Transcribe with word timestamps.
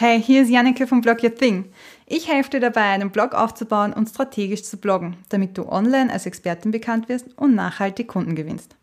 Hey, 0.00 0.22
hier 0.22 0.42
ist 0.42 0.48
Janneke 0.48 0.86
vom 0.86 1.00
Blog 1.00 1.24
Your 1.24 1.34
Thing. 1.34 1.72
Ich 2.06 2.28
helfe 2.28 2.50
dir 2.50 2.60
dabei, 2.60 2.82
einen 2.82 3.10
Blog 3.10 3.34
aufzubauen 3.34 3.92
und 3.92 4.08
strategisch 4.08 4.62
zu 4.62 4.76
bloggen, 4.76 5.16
damit 5.28 5.58
du 5.58 5.68
online 5.68 6.12
als 6.12 6.24
Expertin 6.24 6.70
bekannt 6.70 7.08
wirst 7.08 7.36
und 7.36 7.56
nachhaltig 7.56 8.06
Kunden 8.06 8.36
gewinnst. 8.36 8.76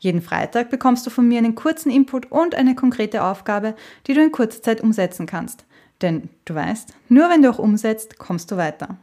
Jeden 0.00 0.22
Freitag 0.22 0.68
bekommst 0.70 1.06
du 1.06 1.10
von 1.10 1.28
mir 1.28 1.38
einen 1.38 1.54
kurzen 1.54 1.88
Input 1.88 2.32
und 2.32 2.56
eine 2.56 2.74
konkrete 2.74 3.22
Aufgabe, 3.22 3.76
die 4.08 4.14
du 4.14 4.24
in 4.24 4.32
kurzer 4.32 4.60
Zeit 4.60 4.80
umsetzen 4.80 5.26
kannst. 5.26 5.64
Denn 6.02 6.30
du 6.46 6.56
weißt, 6.56 6.94
nur 7.08 7.30
wenn 7.30 7.42
du 7.42 7.50
auch 7.50 7.60
umsetzt, 7.60 8.18
kommst 8.18 8.50
du 8.50 8.56
weiter. 8.56 8.96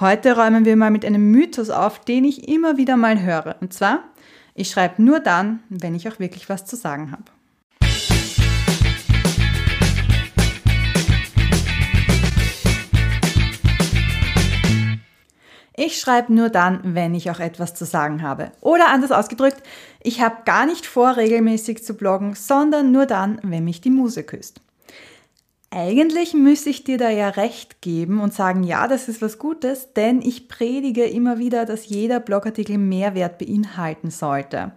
Heute 0.00 0.34
räumen 0.34 0.64
wir 0.64 0.74
mal 0.74 0.90
mit 0.90 1.04
einem 1.04 1.30
Mythos 1.30 1.70
auf, 1.70 2.00
den 2.00 2.24
ich 2.24 2.48
immer 2.48 2.76
wieder 2.76 2.96
mal 2.96 3.22
höre. 3.22 3.54
Und 3.60 3.72
zwar, 3.72 4.02
ich 4.56 4.68
schreibe 4.68 5.00
nur 5.00 5.20
dann, 5.20 5.60
wenn 5.68 5.94
ich 5.94 6.08
auch 6.08 6.18
wirklich 6.18 6.48
was 6.48 6.66
zu 6.66 6.74
sagen 6.74 7.12
habe. 7.12 7.37
Ich 15.80 16.00
schreibe 16.00 16.34
nur 16.34 16.48
dann, 16.48 16.80
wenn 16.82 17.14
ich 17.14 17.30
auch 17.30 17.38
etwas 17.38 17.72
zu 17.72 17.84
sagen 17.84 18.22
habe. 18.22 18.50
Oder 18.60 18.88
anders 18.88 19.12
ausgedrückt, 19.12 19.62
ich 20.02 20.20
habe 20.20 20.38
gar 20.44 20.66
nicht 20.66 20.86
vor, 20.86 21.16
regelmäßig 21.16 21.84
zu 21.84 21.94
bloggen, 21.94 22.34
sondern 22.34 22.90
nur 22.90 23.06
dann, 23.06 23.38
wenn 23.44 23.62
mich 23.62 23.80
die 23.80 23.90
Muse 23.90 24.24
küsst. 24.24 24.60
Eigentlich 25.70 26.34
müsste 26.34 26.70
ich 26.70 26.82
dir 26.82 26.98
da 26.98 27.10
ja 27.10 27.28
recht 27.28 27.80
geben 27.80 28.18
und 28.20 28.34
sagen, 28.34 28.64
ja, 28.64 28.88
das 28.88 29.06
ist 29.08 29.22
was 29.22 29.38
Gutes, 29.38 29.92
denn 29.92 30.20
ich 30.20 30.48
predige 30.48 31.04
immer 31.04 31.38
wieder, 31.38 31.64
dass 31.64 31.86
jeder 31.86 32.18
Blogartikel 32.18 32.76
Mehrwert 32.76 33.38
beinhalten 33.38 34.10
sollte. 34.10 34.72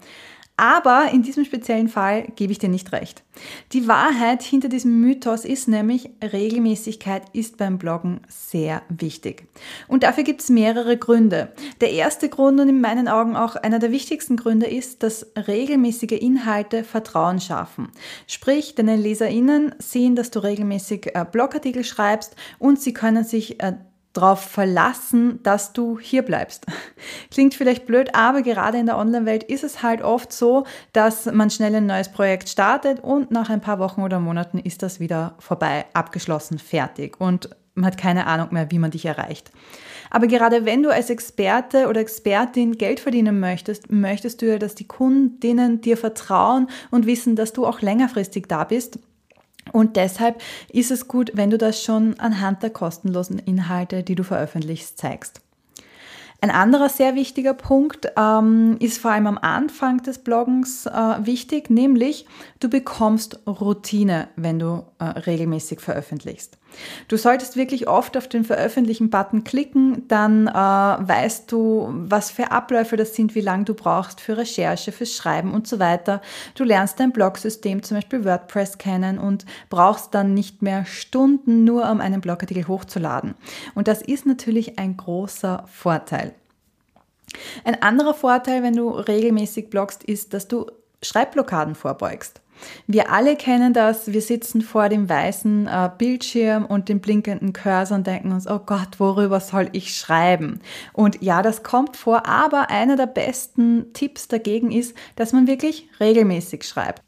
Aber 0.61 1.09
in 1.11 1.23
diesem 1.23 1.43
speziellen 1.43 1.89
Fall 1.89 2.27
gebe 2.35 2.51
ich 2.51 2.59
dir 2.59 2.69
nicht 2.69 2.91
recht. 2.91 3.23
Die 3.71 3.87
Wahrheit 3.87 4.43
hinter 4.43 4.69
diesem 4.69 5.01
Mythos 5.01 5.43
ist 5.43 5.67
nämlich, 5.67 6.11
Regelmäßigkeit 6.21 7.23
ist 7.33 7.57
beim 7.57 7.79
Bloggen 7.79 8.21
sehr 8.27 8.83
wichtig. 8.87 9.47
Und 9.87 10.03
dafür 10.03 10.23
gibt 10.23 10.41
es 10.41 10.49
mehrere 10.49 10.97
Gründe. 10.97 11.51
Der 11.79 11.89
erste 11.89 12.29
Grund 12.29 12.59
und 12.59 12.69
in 12.69 12.79
meinen 12.79 13.07
Augen 13.07 13.35
auch 13.35 13.55
einer 13.55 13.79
der 13.79 13.91
wichtigsten 13.91 14.37
Gründe 14.37 14.67
ist, 14.67 15.01
dass 15.01 15.31
regelmäßige 15.47 16.21
Inhalte 16.21 16.83
Vertrauen 16.83 17.39
schaffen. 17.39 17.89
Sprich, 18.27 18.75
deine 18.75 18.97
LeserInnen 18.97 19.73
sehen, 19.79 20.15
dass 20.15 20.29
du 20.29 20.43
regelmäßig 20.43 21.15
äh, 21.15 21.25
Blogartikel 21.25 21.83
schreibst 21.83 22.35
und 22.59 22.79
sie 22.79 22.93
können 22.93 23.23
sich 23.23 23.63
äh, 23.63 23.77
darauf 24.13 24.41
verlassen, 24.41 25.39
dass 25.43 25.73
du 25.73 25.99
hier 25.99 26.21
bleibst. 26.21 26.65
Klingt 27.31 27.53
vielleicht 27.53 27.85
blöd, 27.85 28.13
aber 28.13 28.41
gerade 28.41 28.77
in 28.77 28.85
der 28.85 28.97
Online-Welt 28.97 29.43
ist 29.43 29.63
es 29.63 29.81
halt 29.83 30.01
oft 30.01 30.33
so, 30.33 30.65
dass 30.93 31.25
man 31.25 31.49
schnell 31.49 31.75
ein 31.75 31.85
neues 31.85 32.09
Projekt 32.09 32.49
startet 32.49 32.99
und 33.01 33.31
nach 33.31 33.49
ein 33.49 33.61
paar 33.61 33.79
Wochen 33.79 34.01
oder 34.01 34.19
Monaten 34.19 34.59
ist 34.59 34.83
das 34.83 34.99
wieder 34.99 35.35
vorbei, 35.39 35.85
abgeschlossen, 35.93 36.59
fertig 36.59 37.19
und 37.19 37.49
man 37.73 37.85
hat 37.85 37.97
keine 37.97 38.27
Ahnung 38.27 38.49
mehr, 38.51 38.69
wie 38.69 38.79
man 38.79 38.91
dich 38.91 39.05
erreicht. 39.05 39.49
Aber 40.09 40.27
gerade 40.27 40.65
wenn 40.65 40.83
du 40.83 40.89
als 40.89 41.09
Experte 41.09 41.87
oder 41.87 42.01
Expertin 42.01 42.77
Geld 42.77 42.99
verdienen 42.99 43.39
möchtest, 43.39 43.89
möchtest 43.89 44.41
du 44.41 44.47
ja, 44.47 44.57
dass 44.57 44.75
die 44.75 44.87
Kundinnen 44.87 45.79
dir 45.79 45.95
vertrauen 45.95 46.67
und 46.91 47.05
wissen, 47.05 47.37
dass 47.37 47.53
du 47.53 47.65
auch 47.65 47.81
längerfristig 47.81 48.47
da 48.47 48.65
bist 48.65 48.99
und 49.71 49.95
deshalb 49.95 50.41
ist 50.69 50.91
es 50.91 51.07
gut, 51.07 51.31
wenn 51.33 51.49
du 51.49 51.57
das 51.57 51.83
schon 51.83 52.19
anhand 52.19 52.63
der 52.63 52.69
kostenlosen 52.69 53.39
Inhalte, 53.39 54.03
die 54.03 54.15
du 54.15 54.23
veröffentlichst, 54.23 54.97
zeigst. 54.97 55.41
Ein 56.43 56.49
anderer 56.49 56.89
sehr 56.89 57.13
wichtiger 57.13 57.53
Punkt 57.53 58.07
ähm, 58.17 58.77
ist 58.79 58.97
vor 58.97 59.11
allem 59.11 59.27
am 59.27 59.37
Anfang 59.37 60.01
des 60.01 60.17
Bloggens 60.17 60.87
äh, 60.87 60.91
wichtig, 61.23 61.69
nämlich 61.69 62.25
du 62.59 62.67
bekommst 62.67 63.39
Routine, 63.45 64.27
wenn 64.35 64.57
du 64.57 64.83
äh, 64.97 65.03
regelmäßig 65.03 65.81
veröffentlichst. 65.81 66.57
Du 67.07 67.17
solltest 67.17 67.57
wirklich 67.57 67.87
oft 67.87 68.17
auf 68.17 68.27
den 68.27 68.43
Veröffentlichen-Button 68.43 69.43
klicken, 69.43 70.07
dann 70.07 70.47
äh, 70.47 70.51
weißt 70.53 71.51
du, 71.51 71.89
was 71.91 72.31
für 72.31 72.51
Abläufe 72.51 72.97
das 72.97 73.15
sind, 73.15 73.35
wie 73.35 73.41
lange 73.41 73.65
du 73.65 73.73
brauchst 73.73 74.21
für 74.21 74.37
Recherche, 74.37 74.91
fürs 74.91 75.15
Schreiben 75.15 75.53
und 75.53 75.67
so 75.67 75.79
weiter. 75.79 76.21
Du 76.55 76.63
lernst 76.63 76.99
dein 76.99 77.11
Blogsystem, 77.11 77.83
zum 77.83 77.97
Beispiel 77.97 78.25
WordPress, 78.25 78.77
kennen 78.77 79.19
und 79.19 79.45
brauchst 79.69 80.13
dann 80.13 80.33
nicht 80.33 80.61
mehr 80.61 80.85
Stunden 80.85 81.63
nur, 81.63 81.89
um 81.89 82.01
einen 82.01 82.21
Blogartikel 82.21 82.67
hochzuladen. 82.67 83.35
Und 83.75 83.87
das 83.87 84.01
ist 84.01 84.25
natürlich 84.25 84.79
ein 84.79 84.97
großer 84.97 85.65
Vorteil. 85.71 86.33
Ein 87.63 87.81
anderer 87.81 88.13
Vorteil, 88.13 88.63
wenn 88.63 88.75
du 88.75 88.89
regelmäßig 88.89 89.69
bloggst, 89.69 90.03
ist, 90.03 90.33
dass 90.33 90.47
du 90.47 90.67
Schreibblockaden 91.01 91.75
vorbeugst. 91.75 92.40
Wir 92.87 93.11
alle 93.11 93.35
kennen 93.35 93.73
das. 93.73 94.11
Wir 94.11 94.21
sitzen 94.21 94.61
vor 94.61 94.89
dem 94.89 95.09
weißen 95.09 95.67
äh, 95.67 95.89
Bildschirm 95.97 96.65
und 96.65 96.89
dem 96.89 96.99
blinkenden 96.99 97.53
Cursor 97.53 97.97
und 97.97 98.07
denken 98.07 98.31
uns, 98.31 98.47
oh 98.47 98.59
Gott, 98.59 98.99
worüber 98.99 99.39
soll 99.39 99.69
ich 99.71 99.95
schreiben? 99.95 100.59
Und 100.93 101.21
ja, 101.21 101.41
das 101.41 101.63
kommt 101.63 101.97
vor, 101.97 102.25
aber 102.27 102.69
einer 102.69 102.95
der 102.95 103.07
besten 103.07 103.93
Tipps 103.93 104.27
dagegen 104.27 104.71
ist, 104.71 104.95
dass 105.15 105.33
man 105.33 105.47
wirklich 105.47 105.87
regelmäßig 105.99 106.63
schreibt. 106.63 107.01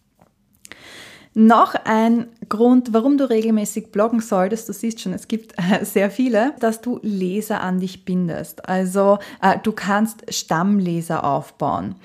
Noch 1.35 1.73
ein 1.85 2.27
Grund, 2.47 2.93
warum 2.93 3.17
du 3.17 3.27
regelmäßig 3.27 3.91
bloggen 3.91 4.19
solltest, 4.19 4.69
du 4.69 4.73
siehst 4.73 5.01
schon, 5.01 5.13
es 5.13 5.27
gibt 5.27 5.53
äh, 5.57 5.83
sehr 5.83 6.11
viele, 6.11 6.53
dass 6.59 6.79
du 6.81 6.99
Leser 7.01 7.61
an 7.61 7.79
dich 7.79 8.05
bindest. 8.05 8.69
Also 8.69 9.17
äh, 9.41 9.57
du 9.63 9.71
kannst 9.71 10.31
Stammleser 10.31 11.23
aufbauen. 11.23 11.95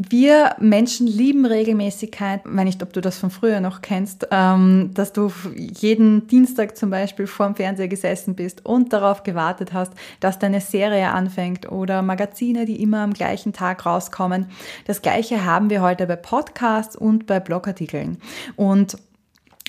Wir 0.00 0.54
Menschen 0.60 1.08
lieben 1.08 1.44
Regelmäßigkeit. 1.44 2.42
Ich 2.44 2.56
weiß 2.56 2.64
nicht, 2.64 2.82
ob 2.84 2.92
du 2.92 3.00
das 3.00 3.18
von 3.18 3.30
früher 3.30 3.60
noch 3.60 3.82
kennst, 3.82 4.28
ähm, 4.30 4.92
dass 4.94 5.12
du 5.12 5.32
jeden 5.56 6.28
Dienstag 6.28 6.76
zum 6.76 6.90
Beispiel 6.90 7.26
vorm 7.26 7.56
Fernseher 7.56 7.88
gesessen 7.88 8.36
bist 8.36 8.64
und 8.64 8.92
darauf 8.92 9.24
gewartet 9.24 9.72
hast, 9.72 9.92
dass 10.20 10.38
deine 10.38 10.60
Serie 10.60 11.10
anfängt 11.10 11.72
oder 11.72 12.02
Magazine, 12.02 12.64
die 12.64 12.80
immer 12.80 13.00
am 13.00 13.12
gleichen 13.12 13.52
Tag 13.52 13.84
rauskommen. 13.86 14.46
Das 14.86 15.02
gleiche 15.02 15.44
haben 15.44 15.68
wir 15.68 15.82
heute 15.82 16.06
bei 16.06 16.14
Podcasts 16.14 16.94
und 16.94 17.26
bei 17.26 17.40
Blogartikeln. 17.40 18.18
Und 18.54 18.96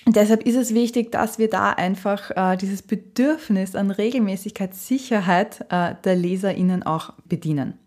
Deshalb 0.05 0.43
ist 0.43 0.55
es 0.55 0.73
wichtig, 0.73 1.11
dass 1.11 1.37
wir 1.37 1.49
da 1.49 1.71
einfach 1.71 2.31
äh, 2.31 2.57
dieses 2.57 2.81
Bedürfnis 2.81 3.75
an 3.75 3.91
Regelmäßigkeit, 3.91 4.73
Sicherheit 4.73 5.65
äh, 5.69 5.93
der 6.03 6.15
LeserInnen 6.15 6.81
auch 6.81 7.13
bedienen. 7.25 7.77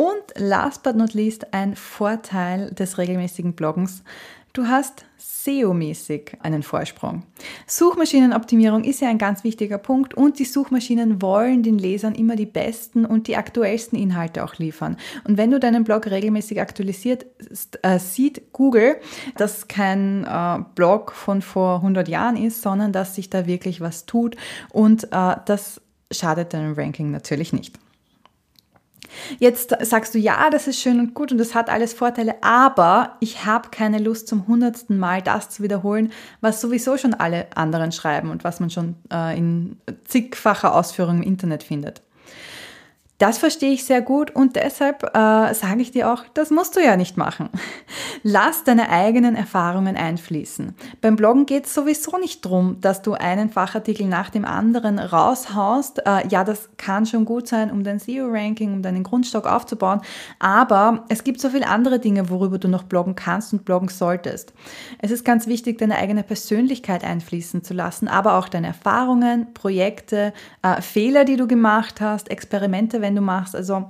Und 0.00 0.22
last 0.36 0.84
but 0.84 0.94
not 0.94 1.12
least 1.12 1.52
ein 1.52 1.74
Vorteil 1.74 2.70
des 2.70 2.98
regelmäßigen 2.98 3.54
Bloggens. 3.54 4.04
Du 4.52 4.68
hast 4.68 5.04
SEO-mäßig 5.18 6.36
einen 6.40 6.62
Vorsprung. 6.62 7.24
Suchmaschinenoptimierung 7.66 8.84
ist 8.84 9.00
ja 9.00 9.08
ein 9.08 9.18
ganz 9.18 9.42
wichtiger 9.42 9.78
Punkt 9.78 10.14
und 10.14 10.38
die 10.38 10.44
Suchmaschinen 10.44 11.20
wollen 11.20 11.64
den 11.64 11.80
Lesern 11.80 12.14
immer 12.14 12.36
die 12.36 12.46
besten 12.46 13.04
und 13.04 13.26
die 13.26 13.36
aktuellsten 13.36 13.98
Inhalte 13.98 14.44
auch 14.44 14.54
liefern. 14.54 14.96
Und 15.24 15.36
wenn 15.36 15.50
du 15.50 15.58
deinen 15.58 15.82
Blog 15.82 16.06
regelmäßig 16.06 16.60
aktualisiert, 16.60 17.26
äh, 17.82 17.98
sieht 17.98 18.52
Google, 18.52 19.00
dass 19.36 19.66
kein 19.66 20.24
äh, 20.24 20.60
Blog 20.76 21.10
von 21.10 21.42
vor 21.42 21.78
100 21.78 22.06
Jahren 22.06 22.36
ist, 22.36 22.62
sondern 22.62 22.92
dass 22.92 23.16
sich 23.16 23.30
da 23.30 23.48
wirklich 23.48 23.80
was 23.80 24.06
tut 24.06 24.36
und 24.70 25.08
äh, 25.10 25.34
das 25.44 25.80
schadet 26.12 26.54
deinem 26.54 26.74
Ranking 26.74 27.10
natürlich 27.10 27.52
nicht. 27.52 27.80
Jetzt 29.38 29.74
sagst 29.80 30.14
du, 30.14 30.18
ja, 30.18 30.50
das 30.50 30.66
ist 30.66 30.80
schön 30.80 31.00
und 31.00 31.14
gut 31.14 31.32
und 31.32 31.38
das 31.38 31.54
hat 31.54 31.70
alles 31.70 31.92
Vorteile, 31.92 32.42
aber 32.42 33.16
ich 33.20 33.44
habe 33.44 33.70
keine 33.70 33.98
Lust 33.98 34.28
zum 34.28 34.46
hundertsten 34.46 34.98
Mal 34.98 35.22
das 35.22 35.50
zu 35.50 35.62
wiederholen, 35.62 36.12
was 36.40 36.60
sowieso 36.60 36.96
schon 36.96 37.14
alle 37.14 37.46
anderen 37.54 37.92
schreiben 37.92 38.30
und 38.30 38.44
was 38.44 38.60
man 38.60 38.70
schon 38.70 38.96
äh, 39.12 39.36
in 39.36 39.78
zigfacher 40.04 40.74
Ausführung 40.74 41.18
im 41.18 41.22
Internet 41.22 41.62
findet. 41.62 42.02
Das 43.18 43.38
verstehe 43.38 43.72
ich 43.72 43.84
sehr 43.84 44.00
gut 44.00 44.30
und 44.30 44.54
deshalb 44.54 45.02
äh, 45.02 45.52
sage 45.52 45.82
ich 45.82 45.90
dir 45.90 46.12
auch, 46.12 46.24
das 46.34 46.50
musst 46.50 46.76
du 46.76 46.80
ja 46.80 46.96
nicht 46.96 47.16
machen. 47.16 47.50
Lass 48.22 48.62
deine 48.62 48.90
eigenen 48.90 49.34
Erfahrungen 49.34 49.96
einfließen. 49.96 50.76
Beim 51.00 51.16
Bloggen 51.16 51.44
geht 51.44 51.66
es 51.66 51.74
sowieso 51.74 52.16
nicht 52.18 52.44
drum, 52.44 52.80
dass 52.80 53.02
du 53.02 53.14
einen 53.14 53.50
Fachartikel 53.50 54.06
nach 54.06 54.30
dem 54.30 54.44
anderen 54.44 55.00
raushaust. 55.00 56.06
Äh, 56.06 56.28
ja, 56.28 56.44
das 56.44 56.68
kann 56.76 57.06
schon 57.06 57.24
gut 57.24 57.48
sein, 57.48 57.72
um 57.72 57.82
dein 57.82 57.98
SEO-Ranking, 57.98 58.72
um 58.72 58.82
deinen 58.82 59.02
Grundstock 59.02 59.46
aufzubauen, 59.46 60.00
aber 60.38 61.04
es 61.08 61.24
gibt 61.24 61.40
so 61.40 61.48
viele 61.50 61.66
andere 61.66 61.98
Dinge, 61.98 62.30
worüber 62.30 62.58
du 62.58 62.68
noch 62.68 62.84
bloggen 62.84 63.16
kannst 63.16 63.52
und 63.52 63.64
bloggen 63.64 63.88
solltest. 63.88 64.52
Es 65.00 65.10
ist 65.10 65.24
ganz 65.24 65.48
wichtig, 65.48 65.78
deine 65.78 65.96
eigene 65.96 66.22
Persönlichkeit 66.22 67.02
einfließen 67.02 67.64
zu 67.64 67.74
lassen, 67.74 68.06
aber 68.06 68.38
auch 68.38 68.48
deine 68.48 68.68
Erfahrungen, 68.68 69.52
Projekte, 69.54 70.32
äh, 70.62 70.80
Fehler, 70.82 71.24
die 71.24 71.36
du 71.36 71.48
gemacht 71.48 72.00
hast, 72.00 72.30
Experimente, 72.30 73.00
wenn 73.00 73.07
du 73.14 73.20
machst. 73.20 73.54
Also 73.54 73.86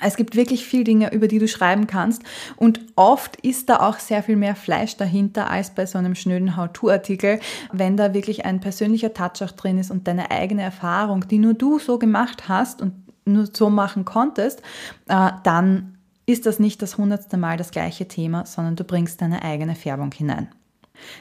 es 0.00 0.16
gibt 0.16 0.36
wirklich 0.36 0.66
viel 0.66 0.84
Dinge, 0.84 1.12
über 1.12 1.26
die 1.26 1.38
du 1.38 1.48
schreiben 1.48 1.86
kannst 1.86 2.22
und 2.56 2.80
oft 2.96 3.36
ist 3.36 3.70
da 3.70 3.80
auch 3.80 3.98
sehr 3.98 4.22
viel 4.22 4.36
mehr 4.36 4.54
Fleisch 4.54 4.96
dahinter 4.96 5.50
als 5.50 5.70
bei 5.70 5.86
so 5.86 5.96
einem 5.96 6.14
schnöden 6.14 6.56
How-To-Artikel, 6.56 7.40
wenn 7.72 7.96
da 7.96 8.12
wirklich 8.12 8.44
ein 8.44 8.60
persönlicher 8.60 9.14
Touch 9.14 9.42
auch 9.42 9.52
drin 9.52 9.78
ist 9.78 9.90
und 9.90 10.06
deine 10.06 10.30
eigene 10.30 10.62
Erfahrung, 10.62 11.26
die 11.28 11.38
nur 11.38 11.54
du 11.54 11.78
so 11.78 11.98
gemacht 11.98 12.48
hast 12.48 12.82
und 12.82 12.92
nur 13.24 13.48
so 13.50 13.70
machen 13.70 14.04
konntest, 14.04 14.60
äh, 15.08 15.30
dann 15.42 15.96
ist 16.26 16.44
das 16.44 16.58
nicht 16.58 16.82
das 16.82 16.98
hundertste 16.98 17.36
Mal 17.36 17.56
das 17.56 17.70
gleiche 17.70 18.06
Thema, 18.06 18.44
sondern 18.46 18.76
du 18.76 18.84
bringst 18.84 19.22
deine 19.22 19.42
eigene 19.42 19.74
Färbung 19.74 20.12
hinein. 20.12 20.48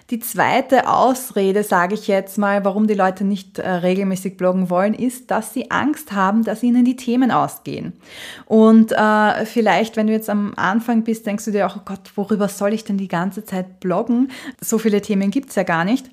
Die 0.10 0.20
zweite 0.20 0.90
Ausrede, 0.90 1.64
sage 1.64 1.96
ich 1.96 2.08
jetzt 2.08 2.38
mal, 2.38 2.64
warum 2.66 2.88
die 2.88 2.94
Leute 2.94 3.24
nicht 3.24 3.60
äh, 3.60 3.70
regelmäßig 3.70 4.38
bloggen 4.38 4.70
wollen, 4.70 4.94
ist, 4.94 5.32
dass 5.32 5.54
sie 5.54 5.72
Angst 5.72 6.12
haben, 6.12 6.44
dass 6.44 6.64
ihnen 6.64 6.86
die 6.86 6.96
Themen 6.96 7.32
ausgehen. 7.32 7.94
Und 8.46 8.92
äh, 8.92 9.46
vielleicht, 9.46 9.98
wenn 9.98 10.08
du 10.08 10.14
jetzt 10.14 10.30
am 10.30 10.54
Anfang 10.56 11.04
bist, 11.04 11.26
denkst 11.26 11.46
du 11.46 11.52
dir 11.52 11.68
auch, 11.68 11.78
oh 11.78 11.82
Gott, 11.86 12.12
worüber 12.16 12.48
soll 12.48 12.74
ich 12.74 12.84
denn 12.84 12.98
die 12.98 13.08
ganze 13.08 13.46
Zeit 13.46 13.80
bloggen? 13.80 14.32
So 14.62 14.78
viele 14.78 15.02
Themen 15.02 15.32
gibt's 15.32 15.56
ja 15.56 15.64
gar 15.64 15.86
nicht. 15.86 16.10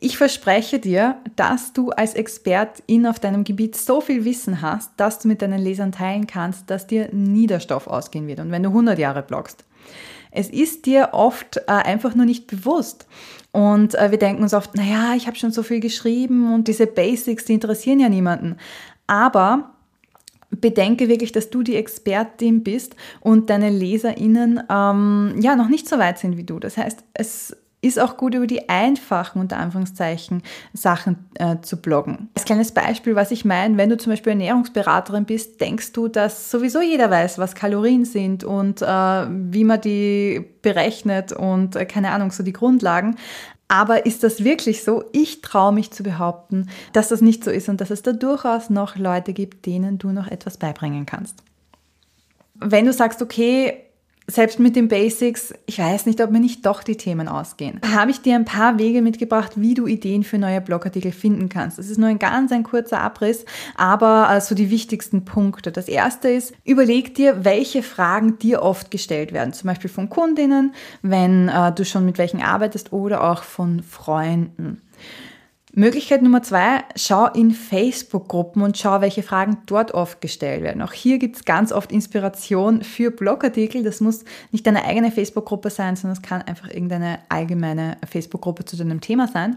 Ich 0.00 0.18
verspreche 0.18 0.78
dir, 0.78 1.16
dass 1.34 1.72
du 1.72 1.90
als 1.90 2.12
Expertin 2.12 3.06
auf 3.06 3.20
deinem 3.20 3.42
Gebiet 3.42 3.74
so 3.74 4.02
viel 4.02 4.26
Wissen 4.26 4.60
hast, 4.60 4.90
dass 4.98 5.18
du 5.20 5.28
mit 5.28 5.40
deinen 5.40 5.58
Lesern 5.58 5.92
teilen 5.92 6.26
kannst, 6.26 6.68
dass 6.68 6.86
dir 6.86 7.08
nie 7.12 7.46
der 7.46 7.58
Stoff 7.58 7.86
ausgehen 7.86 8.26
wird. 8.26 8.40
Und 8.40 8.50
wenn 8.50 8.62
du 8.62 8.68
100 8.68 8.98
Jahre 8.98 9.22
bloggst. 9.22 9.64
Es 10.34 10.50
ist 10.50 10.86
dir 10.86 11.10
oft 11.12 11.58
äh, 11.66 11.70
einfach 11.70 12.14
nur 12.14 12.26
nicht 12.26 12.46
bewusst. 12.46 13.06
Und 13.52 13.94
äh, 13.94 14.10
wir 14.10 14.18
denken 14.18 14.42
uns 14.42 14.52
oft, 14.52 14.74
naja, 14.74 15.14
ich 15.16 15.26
habe 15.26 15.36
schon 15.36 15.52
so 15.52 15.62
viel 15.62 15.80
geschrieben 15.80 16.52
und 16.52 16.68
diese 16.68 16.86
Basics, 16.86 17.44
die 17.44 17.54
interessieren 17.54 18.00
ja 18.00 18.08
niemanden. 18.08 18.56
Aber 19.06 19.74
bedenke 20.50 21.08
wirklich, 21.08 21.32
dass 21.32 21.50
du 21.50 21.62
die 21.62 21.76
Expertin 21.76 22.62
bist 22.62 22.96
und 23.20 23.50
deine 23.50 23.70
LeserInnen 23.70 24.62
ähm, 24.68 25.34
ja 25.40 25.56
noch 25.56 25.68
nicht 25.68 25.88
so 25.88 25.98
weit 25.98 26.18
sind 26.18 26.36
wie 26.36 26.44
du. 26.44 26.58
Das 26.58 26.76
heißt, 26.76 27.04
es 27.14 27.56
ist 27.84 28.00
auch 28.00 28.16
gut, 28.16 28.34
über 28.34 28.46
die 28.46 28.68
einfachen, 28.68 29.40
unter 29.40 29.58
Anführungszeichen, 29.58 30.42
Sachen 30.72 31.28
äh, 31.34 31.56
zu 31.62 31.80
bloggen. 31.80 32.30
Als 32.34 32.44
kleines 32.44 32.72
Beispiel, 32.72 33.14
was 33.14 33.30
ich 33.30 33.44
meine, 33.44 33.76
wenn 33.76 33.90
du 33.90 33.96
zum 33.96 34.12
Beispiel 34.12 34.30
Ernährungsberaterin 34.32 35.24
bist, 35.24 35.60
denkst 35.60 35.92
du, 35.92 36.08
dass 36.08 36.50
sowieso 36.50 36.80
jeder 36.80 37.10
weiß, 37.10 37.38
was 37.38 37.54
Kalorien 37.54 38.04
sind 38.04 38.44
und 38.44 38.82
äh, 38.82 38.86
wie 38.86 39.64
man 39.64 39.80
die 39.80 40.44
berechnet 40.62 41.32
und 41.32 41.76
äh, 41.76 41.84
keine 41.84 42.10
Ahnung, 42.10 42.30
so 42.30 42.42
die 42.42 42.52
Grundlagen. 42.52 43.16
Aber 43.68 44.06
ist 44.06 44.22
das 44.22 44.44
wirklich 44.44 44.84
so? 44.84 45.04
Ich 45.12 45.40
traue 45.40 45.72
mich 45.72 45.90
zu 45.90 46.02
behaupten, 46.02 46.68
dass 46.92 47.08
das 47.08 47.20
nicht 47.20 47.44
so 47.44 47.50
ist 47.50 47.68
und 47.68 47.80
dass 47.80 47.90
es 47.90 48.02
da 48.02 48.12
durchaus 48.12 48.70
noch 48.70 48.96
Leute 48.96 49.32
gibt, 49.32 49.66
denen 49.66 49.98
du 49.98 50.10
noch 50.10 50.26
etwas 50.26 50.58
beibringen 50.58 51.06
kannst. 51.06 51.42
Wenn 52.54 52.86
du 52.86 52.92
sagst, 52.92 53.20
okay, 53.20 53.83
selbst 54.26 54.58
mit 54.58 54.74
den 54.74 54.88
Basics, 54.88 55.52
ich 55.66 55.78
weiß 55.78 56.06
nicht, 56.06 56.20
ob 56.22 56.30
mir 56.30 56.40
nicht 56.40 56.64
doch 56.64 56.82
die 56.82 56.96
Themen 56.96 57.28
ausgehen. 57.28 57.78
Da 57.82 57.90
habe 57.90 58.10
ich 58.10 58.22
dir 58.22 58.34
ein 58.34 58.46
paar 58.46 58.78
Wege 58.78 59.02
mitgebracht, 59.02 59.52
wie 59.56 59.74
du 59.74 59.86
Ideen 59.86 60.24
für 60.24 60.38
neue 60.38 60.62
Blogartikel 60.62 61.12
finden 61.12 61.50
kannst. 61.50 61.78
Das 61.78 61.90
ist 61.90 61.98
nur 61.98 62.08
ein 62.08 62.18
ganz 62.18 62.50
ein 62.50 62.62
kurzer 62.62 63.00
Abriss, 63.00 63.44
aber 63.76 64.24
so 64.24 64.28
also 64.28 64.54
die 64.54 64.70
wichtigsten 64.70 65.24
Punkte. 65.24 65.72
Das 65.72 65.88
erste 65.88 66.28
ist, 66.28 66.54
überleg 66.64 67.14
dir, 67.14 67.44
welche 67.44 67.82
Fragen 67.82 68.38
dir 68.38 68.62
oft 68.62 68.90
gestellt 68.90 69.32
werden. 69.32 69.52
Zum 69.52 69.68
Beispiel 69.68 69.90
von 69.90 70.08
Kundinnen, 70.08 70.74
wenn 71.02 71.48
äh, 71.48 71.72
du 71.72 71.84
schon 71.84 72.06
mit 72.06 72.16
welchen 72.16 72.42
arbeitest 72.42 72.92
oder 72.92 73.24
auch 73.30 73.42
von 73.42 73.82
Freunden. 73.82 74.80
Möglichkeit 75.76 76.22
Nummer 76.22 76.42
zwei, 76.42 76.84
schau 76.94 77.26
in 77.26 77.50
Facebook-Gruppen 77.50 78.62
und 78.62 78.78
schau, 78.78 79.00
welche 79.00 79.24
Fragen 79.24 79.58
dort 79.66 79.92
oft 79.92 80.20
gestellt 80.20 80.62
werden. 80.62 80.80
Auch 80.82 80.92
hier 80.92 81.18
gibt 81.18 81.34
es 81.34 81.44
ganz 81.44 81.72
oft 81.72 81.90
Inspiration 81.90 82.82
für 82.82 83.10
Blogartikel. 83.10 83.82
Das 83.82 84.00
muss 84.00 84.24
nicht 84.52 84.66
deine 84.68 84.84
eigene 84.84 85.10
Facebook-Gruppe 85.10 85.70
sein, 85.70 85.96
sondern 85.96 86.16
es 86.16 86.22
kann 86.22 86.42
einfach 86.42 86.68
irgendeine 86.68 87.18
allgemeine 87.28 87.96
Facebook-Gruppe 88.08 88.64
zu 88.64 88.76
deinem 88.76 89.00
Thema 89.00 89.26
sein. 89.26 89.56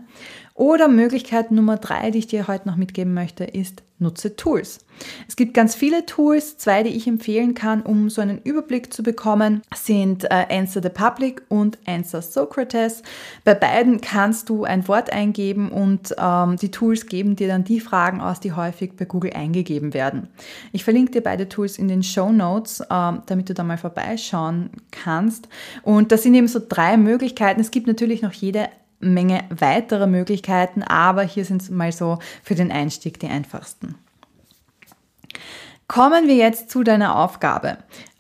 Oder 0.57 0.88
Möglichkeit 0.88 1.51
Nummer 1.51 1.77
drei, 1.77 2.09
die 2.09 2.18
ich 2.18 2.25
dir 2.25 2.48
heute 2.48 2.68
noch 2.68 2.77
mitgeben 2.77 3.13
möchte, 3.13 3.44
ist, 3.44 3.83
nutze 4.00 4.36
Tools. 4.36 4.80
Es 5.27 5.36
gibt 5.36 5.54
ganz 5.54 5.75
viele 5.75 6.07
Tools. 6.07 6.57
Zwei, 6.57 6.81
die 6.81 6.89
ich 6.89 7.06
empfehlen 7.06 7.54
kann, 7.54 7.83
um 7.83 8.09
so 8.09 8.21
einen 8.21 8.42
Überblick 8.42 8.92
zu 8.92 9.04
bekommen, 9.04 9.62
sind 9.75 10.24
äh, 10.24 10.48
Answer 10.50 10.81
the 10.81 10.89
Public 10.89 11.44
und 11.50 11.77
Answer 11.86 12.24
Socrates. 12.24 13.04
Bei 13.44 13.54
beiden 13.54 14.01
kannst 14.01 14.50
du 14.50 14.63
ein 14.63 14.88
Wort 14.88 15.13
eingeben 15.13 15.71
und 15.71 16.15
ähm, 16.18 16.56
die 16.57 16.71
Tools 16.71 17.06
geben 17.06 17.36
dir 17.36 17.50
dann 17.50 17.63
die 17.63 17.80
Fragen 17.80 18.19
aus, 18.19 18.39
die 18.39 18.54
häufig 18.54 18.94
bei 18.98 19.06
Google 19.06 19.33
eingegeben 19.33 19.94
werden. 19.94 20.27
Ich 20.71 20.83
verlinke 20.83 21.12
dir 21.12 21.21
beide 21.21 21.48
Tools 21.48 21.77
in 21.77 21.88
den 21.88 22.01
Show 22.01 22.31
Notes, 22.31 22.81
ähm, 22.89 23.21
damit 23.27 23.48
du 23.48 23.54
da 23.54 23.63
mal 23.63 23.77
vorbeischauen 23.77 24.71
kannst. 24.89 25.50
Und 25.83 26.12
das 26.12 26.24
sind 26.24 26.33
eben 26.33 26.48
so 26.48 26.59
drei 26.68 26.98
Möglichkeiten. 26.98 27.62
Es 27.62 27.69
gibt 27.69 27.86
natürlich 27.86 28.24
noch 28.24 28.33
jede 28.33 28.69
Menge 28.99 29.44
weiterer 29.49 30.07
Möglichkeiten, 30.07 30.83
aber 30.83 31.23
hier 31.23 31.45
sind 31.45 31.61
es 31.61 31.69
mal 31.69 31.91
so 31.91 32.19
für 32.44 32.55
den 32.55 32.71
Einstieg 32.71 33.19
die 33.19 33.27
einfachsten. 33.27 33.95
Kommen 35.88 36.27
wir 36.27 36.35
jetzt 36.35 36.69
zu 36.69 36.83
deiner 36.83 37.17
Aufgabe. 37.17 37.77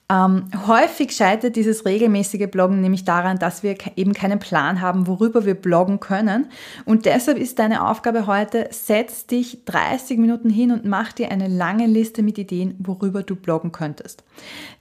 Ähm, 0.09 0.45
häufig 0.67 1.11
scheitert 1.11 1.57
dieses 1.57 1.83
regelmäßige 1.85 2.47
Bloggen 2.49 2.79
nämlich 2.79 3.03
daran, 3.03 3.39
dass 3.39 3.61
wir 3.61 3.75
eben 3.97 4.13
keinen 4.13 4.39
Plan 4.39 4.79
haben, 4.79 5.05
worüber 5.05 5.45
wir 5.45 5.55
bloggen 5.55 5.99
können. 5.99 6.47
Und 6.85 7.05
deshalb 7.05 7.37
ist 7.37 7.59
deine 7.59 7.85
Aufgabe 7.85 8.25
heute, 8.25 8.69
setz 8.71 9.25
dich 9.25 9.65
30 9.65 10.17
Minuten 10.17 10.49
hin 10.49 10.71
und 10.71 10.85
mach 10.85 11.11
dir 11.11 11.29
eine 11.29 11.49
lange 11.49 11.87
Liste 11.87 12.23
mit 12.23 12.37
Ideen, 12.37 12.75
worüber 12.79 13.21
du 13.21 13.35
bloggen 13.35 13.73
könntest. 13.73 14.23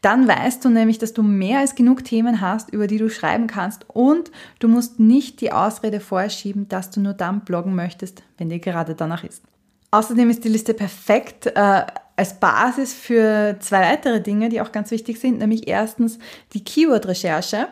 Dann 0.00 0.28
weißt 0.28 0.64
du 0.64 0.68
nämlich, 0.68 0.98
dass 0.98 1.12
du 1.12 1.24
mehr 1.24 1.58
als 1.58 1.74
genug 1.74 2.04
Themen 2.04 2.40
hast, 2.40 2.70
über 2.70 2.86
die 2.86 2.98
du 2.98 3.10
schreiben 3.10 3.48
kannst 3.48 3.84
und 3.88 4.30
du 4.60 4.68
musst 4.68 5.00
nicht 5.00 5.40
die 5.40 5.50
Ausrede 5.50 5.98
vorschieben, 5.98 6.68
dass 6.68 6.90
du 6.90 7.00
nur 7.00 7.14
dann 7.14 7.40
bloggen 7.40 7.74
möchtest, 7.74 8.22
wenn 8.38 8.48
dir 8.48 8.60
gerade 8.60 8.94
danach 8.94 9.24
ist. 9.24 9.42
Außerdem 9.90 10.30
ist 10.30 10.44
die 10.44 10.50
Liste 10.50 10.72
perfekt 10.72 11.46
äh, 11.46 11.82
als 12.16 12.40
Basis 12.40 12.94
für 12.94 13.56
zwei 13.60 13.82
weitere 13.82 14.22
Dinge, 14.22 14.48
die 14.48 14.62
auch 14.62 14.72
ganz 14.72 14.90
wichtig 14.90 15.20
sind, 15.20 15.38
nämlich 15.38 15.68
erstens 15.68 16.18
die 16.54 16.64
Keyword-Recherche. 16.64 17.68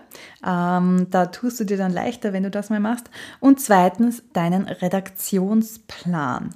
Ähm, 0.46 1.06
da 1.10 1.26
tust 1.26 1.60
du 1.60 1.64
dir 1.64 1.78
dann 1.78 1.92
leichter, 1.92 2.34
wenn 2.34 2.42
du 2.42 2.50
das 2.50 2.68
mal 2.68 2.80
machst. 2.80 3.10
Und 3.40 3.58
zweitens 3.58 4.22
deinen 4.34 4.68
Redaktionsplan. 4.68 6.50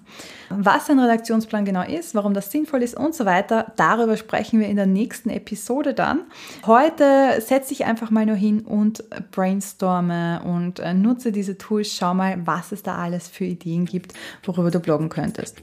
Was 0.50 0.90
ein 0.90 0.98
Redaktionsplan 0.98 1.64
genau 1.64 1.82
ist, 1.82 2.14
warum 2.14 2.34
das 2.34 2.50
sinnvoll 2.50 2.82
ist 2.82 2.94
und 2.94 3.14
so 3.14 3.24
weiter, 3.24 3.72
darüber 3.76 4.18
sprechen 4.18 4.60
wir 4.60 4.68
in 4.68 4.76
der 4.76 4.86
nächsten 4.86 5.30
Episode 5.30 5.94
dann. 5.94 6.20
Heute 6.66 7.40
setze 7.40 7.72
ich 7.72 7.86
einfach 7.86 8.10
mal 8.10 8.26
nur 8.26 8.36
hin 8.36 8.60
und 8.60 9.02
brainstorme 9.30 10.42
und 10.44 10.78
äh, 10.80 10.92
nutze 10.92 11.32
diese 11.32 11.56
Tools. 11.56 11.94
Schau 11.94 12.12
mal, 12.12 12.46
was 12.46 12.72
es 12.72 12.82
da 12.82 12.96
alles 12.96 13.28
für 13.28 13.44
Ideen 13.44 13.86
gibt, 13.86 14.12
worüber 14.44 14.70
du 14.70 14.80
bloggen 14.80 15.08
könntest. 15.08 15.62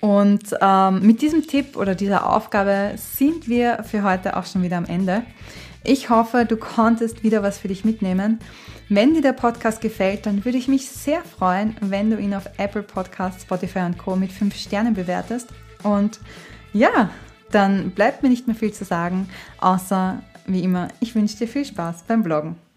Und 0.00 0.54
ähm, 0.60 1.00
mit 1.00 1.22
diesem 1.22 1.46
Tipp 1.46 1.76
oder 1.76 1.94
dieser 1.94 2.30
Aufgabe 2.30 2.92
sind 2.96 3.48
wir 3.48 3.82
für 3.84 4.04
heute 4.04 4.36
auch 4.36 4.46
schon 4.46 4.62
wieder 4.62 4.76
am 4.76 4.84
Ende. 4.84 5.22
Ich 5.82 6.10
hoffe, 6.10 6.44
du 6.44 6.56
konntest 6.56 7.22
wieder 7.22 7.42
was 7.42 7.58
für 7.58 7.68
dich 7.68 7.84
mitnehmen. 7.84 8.38
Wenn 8.88 9.14
dir 9.14 9.22
der 9.22 9.32
Podcast 9.32 9.80
gefällt, 9.80 10.26
dann 10.26 10.44
würde 10.44 10.58
ich 10.58 10.68
mich 10.68 10.88
sehr 10.88 11.22
freuen, 11.22 11.76
wenn 11.80 12.10
du 12.10 12.18
ihn 12.18 12.34
auf 12.34 12.48
Apple 12.58 12.82
Podcasts, 12.82 13.42
Spotify 13.42 13.80
und 13.80 13.98
Co. 13.98 14.16
mit 14.16 14.32
5 14.32 14.54
Sternen 14.54 14.94
bewertest. 14.94 15.48
Und 15.82 16.20
ja, 16.72 17.10
dann 17.50 17.90
bleibt 17.90 18.22
mir 18.22 18.28
nicht 18.28 18.46
mehr 18.46 18.56
viel 18.56 18.72
zu 18.72 18.84
sagen, 18.84 19.28
außer 19.60 20.22
wie 20.46 20.62
immer, 20.62 20.88
ich 21.00 21.14
wünsche 21.14 21.36
dir 21.36 21.48
viel 21.48 21.64
Spaß 21.64 22.04
beim 22.06 22.22
Bloggen. 22.22 22.67